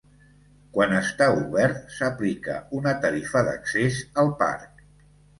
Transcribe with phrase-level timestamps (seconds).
[0.75, 4.81] Quan està obert, s'aplica una tarifa d'accés al parc.